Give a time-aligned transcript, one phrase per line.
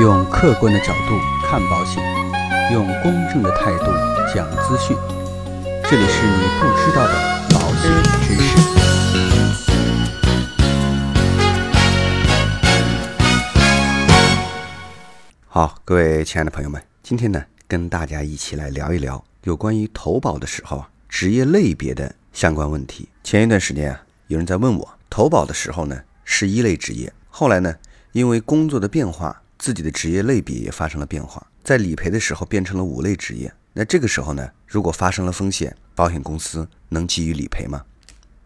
[0.00, 2.00] 用客观的角度看保险，
[2.72, 3.86] 用公正的态度
[4.32, 4.96] 讲资讯。
[5.90, 7.14] 这里是你不知道的
[7.50, 7.90] 保险
[8.22, 8.56] 知识。
[15.48, 23.08] 好，各位亲爱的朋友们，今天呢，跟大家一起来聊一聊有关于投保的时候啊，职业类别的相关问题。
[23.24, 27.74] 前一段时间啊，有人在问我，投保的时候呢是一类职业，后来呢，
[28.12, 33.52] 因为工作的变化，自己的职业类别也发生了变化，在理赔的时候变成了五类职业。
[33.72, 37.84] 那这个时候呢，如果发生了风险，保险公司能给予理赔吗？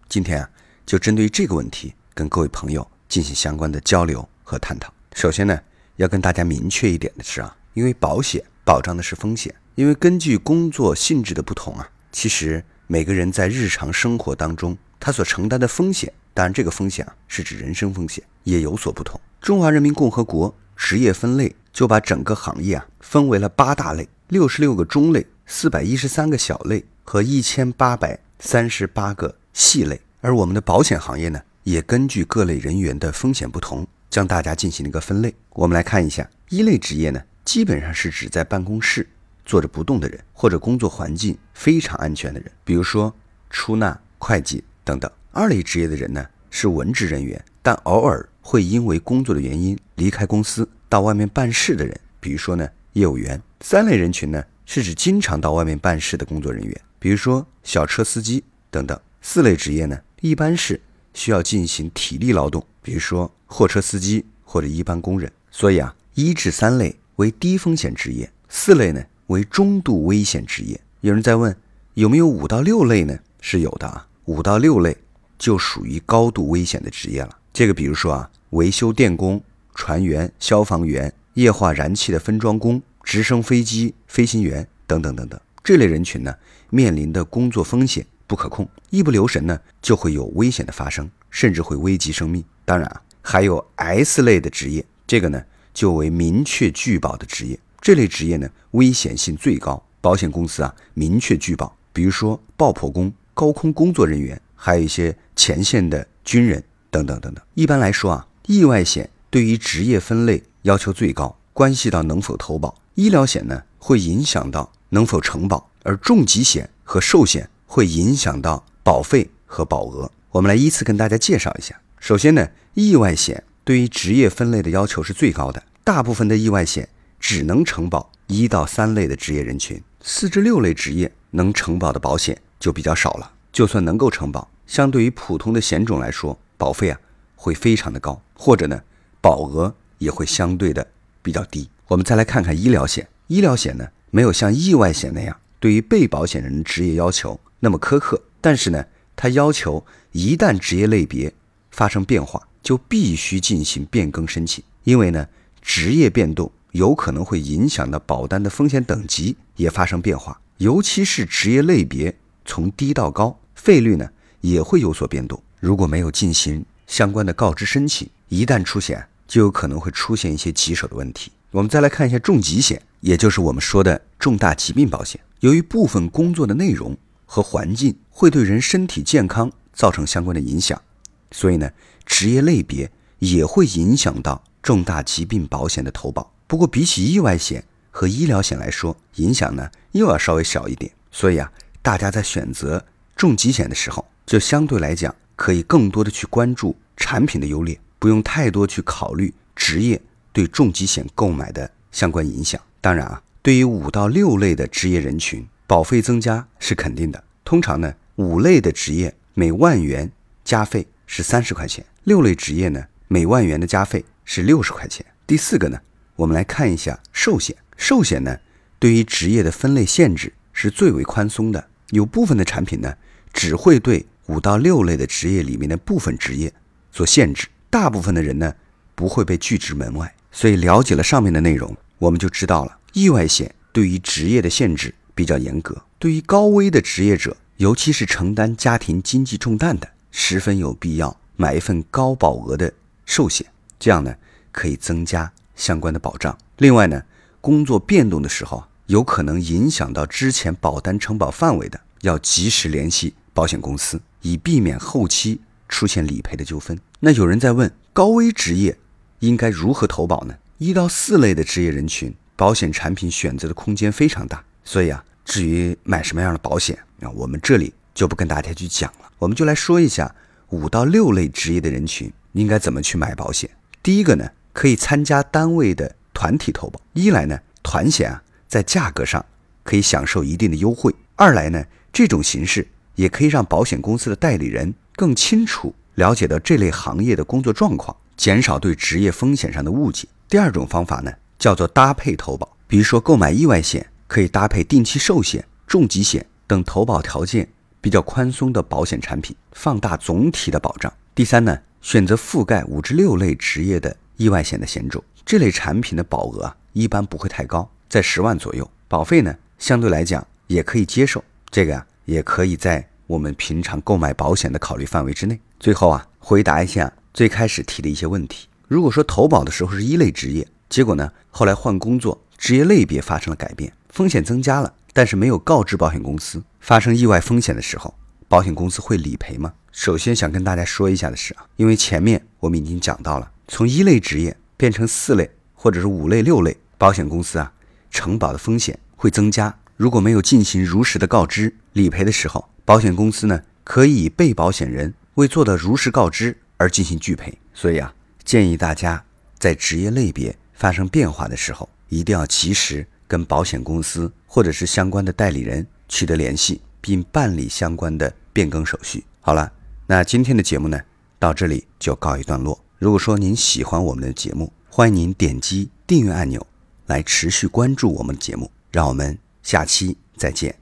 [0.09, 0.51] 今天啊，
[0.85, 4.93] 就针对这个问题，跟各位朋友进行相关的交流和探讨。
[5.15, 5.59] 首先呢，
[5.97, 19.21] 要跟大家明确一点的是啊，因为保险保障的是风险，因为根据工作性质的不同啊，其实每个人在日常生活当中，他所承担的风险，当然这个风险啊是指人身风险，也有所不同。
[19.41, 33.87] 中华人民共和国职业分类就把整个行业啊分为了八大类、六十六个中类、四百一十三个小类和一千八百三十八个细类，而我们的保险行业呢，也根据各类人员的风险不同。
[34.11, 39.09] 将大家进行了一个分类，我们来看一下一类职业呢，基本上是指在办公室
[39.47, 43.15] 坐着不动的人，或者工作环境非常安全的人，比如说
[43.49, 45.11] 出纳、会计等等。
[45.31, 53.41] 二类职业的人呢，是文职人员，但偶尔会因为工作的原因离开公司到外面办事的人，比如说呢业务员。
[53.63, 59.01] 三类人群呢，是指经常到外面办事的工作人员，比如说小车司机等等。
[59.23, 60.79] 四类职业呢，一般是
[61.15, 63.33] 需要进行体力劳动，比如说。
[63.55, 70.81] 货车司机或者一般工人，所以啊，一至三类为低风险职业，四类呢为中度危险职业。
[71.03, 71.55] 有人在问
[71.93, 73.15] 有没有五到六类呢？
[73.43, 74.97] 是有的啊，五到六类
[75.37, 77.37] 就属于高度危险的职业了。
[77.53, 79.43] 这个比如说啊，维修电工、
[79.75, 86.35] 船员、消防员、液化燃气的分装工、直升飞机飞行员等等等等，这类人群呢，
[86.71, 92.45] 面临的工作风险不可控，一不留神呢，就会有危险的发生，甚至会危及生命。
[92.65, 93.03] 当然啊。
[93.25, 95.41] 还有 S 类的职业，这个呢
[95.73, 97.57] 就为明确拒保的职业。
[97.81, 101.73] 这类职业呢危险性最高，保险公司啊明确拒保。
[101.93, 106.61] 比如说爆破工、高空工作人员，还有一些前线的军人
[106.93, 107.43] 等等等等。
[107.55, 120.09] 一般来说啊，意外险对于职业分类要求最高，关系到能否投保；医疗险呢会影响到能否承保，而重疾险和寿险会影响到保费和保额。
[120.31, 121.75] 我们来依次跟大家介绍一下。
[121.99, 126.89] 首先呢，意外险对于职业分类的要求是最高的，大部分的意外险
[127.19, 133.33] 只能承保一到三类的职业人群，四至六类职业能承保的保险就比较少了。
[133.53, 137.01] 就算能够承保，相对于普通的险种来说，保费啊
[137.35, 138.81] 会非常的高，或者呢
[139.21, 140.87] 保额也会相对的
[141.21, 141.69] 比较低。
[141.89, 148.85] 我们再来看看医疗险，医疗险呢没有像意外险那样对于被保险人职业要求那么苛刻，但是呢
[149.17, 151.35] 它要求一旦职业类别
[151.73, 155.27] 发生变化就必须进行变更申请，因为呢，
[155.61, 164.09] 职业变动有可能会影响到保单的风险等级也发生变化，尤其是职业类别从低到高，费率呢
[164.43, 165.43] 也会有所变动。
[165.63, 171.31] 如果没有进行相关的告知申请，一旦出险，就有可能会出现一些棘手的问题。
[171.53, 175.21] 我们再来看一下重疾险，也就是我们说的重大疾病保险。
[175.39, 180.83] 由于部分工作的内容和环境会对人身体健康造成相关的影响。
[181.31, 181.71] 所以呢，
[182.05, 182.91] 职业类别
[183.21, 186.35] 也会影响到重大疾病保险的投保。
[186.49, 187.63] 不过，比起意外险
[187.93, 190.91] 和医疗险来说，影响呢又要稍微小一点。
[191.13, 191.53] 所以啊，
[191.83, 192.85] 大家在选择
[193.15, 200.01] 重疾险的时候，就相对来讲可以更多的去关注产品的优劣，不用太多去考虑职业
[200.33, 202.61] 对重疾险购买的相关影响。
[202.81, 207.23] 当然啊，对于五到六类的职业人群，保费增加是肯定的。
[207.45, 210.11] 通常呢，五类的职业每万元
[210.45, 210.87] 加费。
[211.05, 215.05] 是三十块钱，六类职业呢，每万元的加费是六十块钱。
[215.27, 215.79] 第四个呢，
[216.17, 217.55] 我们来看一下寿险。
[217.77, 218.39] 寿险呢，
[218.79, 222.97] 对于职业的分类限制是最为宽松的，有部分的产品呢，
[223.31, 226.53] 只会对五到六类的职业里面的部分职业
[226.91, 228.55] 做限制，大部分的人呢，
[228.95, 230.15] 不会被拒之门外。
[230.31, 239.89] 所以了解了上面的内容，我们就知道了，意外险对于职业的限制比较严格，对于高危的职业者，尤其是承担家庭经济重担的。
[240.11, 242.73] 十分有必要买一份高保额的
[243.07, 243.47] 寿险，
[243.79, 244.15] 这样呢
[244.51, 246.37] 可以增加相关的保障。
[246.59, 247.03] 另外呢，
[247.41, 256.79] 工作变动的时候有可能影响到之前保单承保范围的，要及时联系保险公司，以避免后期出现理赔的纠纷。
[257.01, 258.77] 那有人在问，高危职业
[259.21, 260.35] 应该如何投保呢？
[260.59, 264.45] 一到四类的职业人群，保险产品选择的空间非常大。
[264.65, 269.11] 所以啊，至于买什么样的保险啊，我们这里就不跟大家去讲了。
[269.19, 270.15] 我们就来说一下
[270.51, 273.51] 五到六类职业的人群应该怎么去买保险。
[273.83, 276.81] 第一个呢，可以参加单位的团体投保。
[276.93, 279.25] 一来呢，团险啊，在价格上
[279.65, 282.69] 可以享受一定的优惠；二来呢，这种形式
[283.03, 290.07] 也可以让保险公司的代理人更清楚了解到这类行业的工作状况，减少对职业风险上的误解。
[290.29, 297.49] 第二种方法呢，叫做搭配投保，比如说购买意外险，可以搭配定期寿险、重疾险等投保条件
[297.81, 300.93] 比较宽松的保险产品，放大总体的保障。
[301.13, 315.39] 第三呢，选择覆盖五至六类职业的意外险的险种，这类产品的保额啊，一般不会太高，在十万左右，保费呢相对来讲也可以接受，这个啊也可以在我们平常购买保险的考虑范围之内。
[315.61, 318.49] 最后啊，回答一下最开始提的一些问题。
[318.67, 327.95] 如果说投保的时候是一类职业，结果呢后来换工作，职业类别发生了改变，风险增加了，但是没有告知保险公司，发生意外风险的时候，
[328.29, 329.53] 保险公司会理赔吗？
[329.71, 337.53] 首先想跟大家说一下的是啊，因为前面我们已经讲到了，从一类职业变成四类或者是五类、六类，保险公司啊
[337.91, 339.55] 承保的风险会增加。
[339.77, 347.37] 如果没有进行如实的告知，理赔的时候，保险公司呢可以以被保险人未做的如实告知而进行拒赔。
[347.53, 347.95] 所以啊。
[348.25, 349.05] 建议大家
[349.37, 359.05] 在职业类别发生变化的时候，一定要及时跟保险公司或者是相关的代理人取得联系，并办理相关的变更手续。
[359.21, 359.53] 好了，
[359.89, 360.81] 那今天的节目呢，
[361.19, 362.57] 到这里就告一段落。
[362.79, 366.47] 如果说您喜欢我们的节目，欢迎您点击订阅按钮
[366.87, 368.49] 来持续关注我们的节目。
[368.71, 370.62] 让我们下期再见。